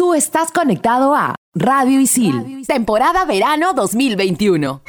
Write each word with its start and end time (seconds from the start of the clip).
Tú 0.00 0.14
estás 0.14 0.50
conectado 0.50 1.14
a 1.14 1.34
Radio 1.52 2.00
Isil, 2.00 2.62
temporada 2.66 3.26
verano 3.26 3.74
2021. 3.74 4.80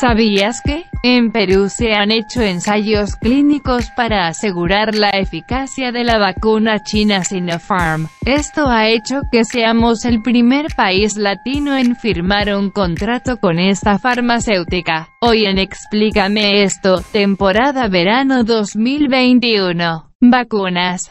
¿Sabías 0.00 0.62
que? 0.64 0.86
En 1.02 1.30
Perú 1.30 1.68
se 1.68 1.92
han 1.92 2.12
hecho 2.12 2.40
ensayos 2.40 3.16
clínicos 3.16 3.90
para 3.94 4.26
asegurar 4.26 4.94
la 4.94 5.10
eficacia 5.10 5.92
de 5.92 6.02
la 6.02 6.16
vacuna 6.16 6.82
china 6.82 7.22
Sinopharm. 7.22 8.08
Esto 8.24 8.68
ha 8.68 8.88
hecho 8.88 9.20
que 9.30 9.44
seamos 9.44 10.06
el 10.06 10.22
primer 10.22 10.74
país 10.74 11.18
latino 11.18 11.76
en 11.76 11.96
firmar 11.96 12.54
un 12.56 12.70
contrato 12.70 13.36
con 13.36 13.58
esta 13.58 13.98
farmacéutica. 13.98 15.10
Hoy 15.20 15.44
en 15.44 15.58
Explícame 15.58 16.62
esto, 16.62 17.02
temporada 17.12 17.86
verano 17.88 18.44
2021. 18.44 20.10
Vacunas. 20.22 21.10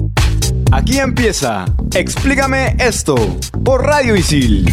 Aquí 0.71 0.99
empieza 0.99 1.65
Explícame 1.93 2.75
esto 2.79 3.15
por 3.63 3.83
Radio 3.85 4.15
Isil. 4.15 4.65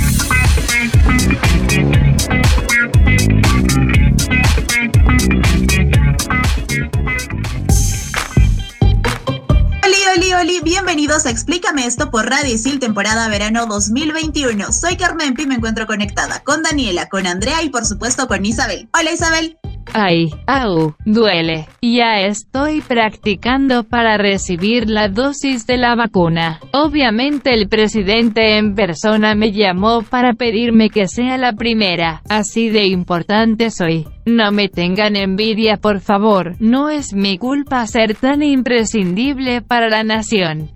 Oli, 10.41 10.61
bienvenidos 10.61 11.27
a 11.27 11.31
Explícame 11.31 11.85
esto 11.85 12.13
por 12.13 12.29
Radio 12.29 12.55
Isil, 12.55 12.79
temporada 12.79 13.29
verano 13.29 13.67
2021. 13.67 14.73
Soy 14.73 14.97
Carmen 14.97 15.35
Pi, 15.35 15.47
me 15.47 15.57
encuentro 15.57 15.87
conectada 15.87 16.45
con 16.45 16.63
Daniela, 16.63 17.09
con 17.09 17.27
Andrea 17.27 17.63
y 17.65 17.71
por 17.71 17.85
supuesto 17.85 18.29
con 18.29 18.45
Isabel. 18.45 18.89
Hola 18.93 19.11
Isabel. 19.11 19.59
Ay, 19.93 20.31
au, 20.47 20.95
duele. 21.05 21.69
Ya 21.81 22.21
estoy 22.21 22.81
practicando 22.81 23.85
para 23.85 24.17
recibir 24.19 24.89
la 24.89 25.09
dosis 25.09 25.67
de 25.67 25.77
la 25.77 25.95
vacuna. 25.95 26.61
Obviamente 26.73 27.55
el 27.55 27.69
presidente 27.69 28.59
en 28.59 28.75
persona 28.75 29.35
me 29.35 29.53
llamó 29.53 30.03
para 30.03 30.35
pedirme 30.35 30.91
que 30.91 31.09
sea 31.09 31.39
la 31.39 31.53
primera. 31.53 32.23
Así 32.29 32.69
de 32.69 32.87
importante 32.87 33.71
soy. 33.71 34.07
No 34.27 34.53
me 34.53 34.69
tengan 34.69 35.17
envidia 35.17 35.79
por 35.79 36.01
favor. 36.01 36.57
No 36.61 36.91
es 36.91 37.13
mi 37.15 37.39
culpa 37.39 37.87
ser 37.87 38.15
tan 38.15 38.43
imprescindible 38.43 39.63
para 39.63 39.89
la 39.89 40.05
nación. 40.05 40.71